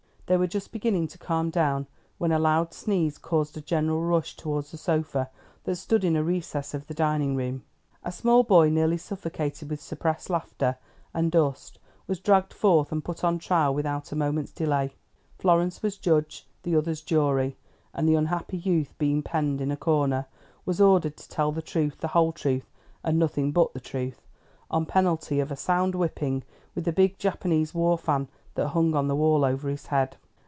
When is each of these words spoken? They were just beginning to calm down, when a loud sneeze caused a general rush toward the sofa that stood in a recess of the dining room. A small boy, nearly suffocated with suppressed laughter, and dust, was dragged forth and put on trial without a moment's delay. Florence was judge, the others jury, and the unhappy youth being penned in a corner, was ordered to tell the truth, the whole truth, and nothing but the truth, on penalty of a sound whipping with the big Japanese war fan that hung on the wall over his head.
They 0.33 0.37
were 0.37 0.47
just 0.47 0.71
beginning 0.71 1.09
to 1.09 1.17
calm 1.17 1.49
down, 1.49 1.87
when 2.17 2.31
a 2.31 2.39
loud 2.39 2.73
sneeze 2.73 3.17
caused 3.17 3.57
a 3.57 3.61
general 3.61 4.01
rush 4.01 4.37
toward 4.37 4.63
the 4.63 4.77
sofa 4.77 5.29
that 5.65 5.75
stood 5.75 6.05
in 6.05 6.15
a 6.15 6.23
recess 6.23 6.73
of 6.73 6.87
the 6.87 6.93
dining 6.93 7.35
room. 7.35 7.65
A 8.05 8.13
small 8.13 8.43
boy, 8.43 8.69
nearly 8.69 8.95
suffocated 8.97 9.69
with 9.69 9.81
suppressed 9.81 10.29
laughter, 10.29 10.77
and 11.13 11.33
dust, 11.33 11.79
was 12.07 12.21
dragged 12.21 12.53
forth 12.53 12.93
and 12.93 13.03
put 13.03 13.25
on 13.25 13.39
trial 13.39 13.73
without 13.75 14.13
a 14.13 14.15
moment's 14.15 14.53
delay. 14.53 14.93
Florence 15.37 15.83
was 15.83 15.97
judge, 15.97 16.47
the 16.63 16.77
others 16.77 17.01
jury, 17.01 17.57
and 17.93 18.07
the 18.07 18.15
unhappy 18.15 18.55
youth 18.55 18.93
being 18.97 19.21
penned 19.21 19.59
in 19.59 19.69
a 19.69 19.75
corner, 19.75 20.27
was 20.65 20.79
ordered 20.79 21.17
to 21.17 21.27
tell 21.27 21.51
the 21.51 21.61
truth, 21.61 21.97
the 21.99 22.07
whole 22.07 22.31
truth, 22.31 22.69
and 23.03 23.19
nothing 23.19 23.51
but 23.51 23.73
the 23.73 23.81
truth, 23.81 24.25
on 24.69 24.85
penalty 24.85 25.41
of 25.41 25.51
a 25.51 25.57
sound 25.57 25.93
whipping 25.93 26.41
with 26.73 26.85
the 26.85 26.93
big 26.93 27.17
Japanese 27.17 27.73
war 27.73 27.97
fan 27.97 28.29
that 28.55 28.67
hung 28.69 28.93
on 28.95 29.07
the 29.07 29.15
wall 29.15 29.45
over 29.45 29.69
his 29.69 29.85
head. 29.87 30.15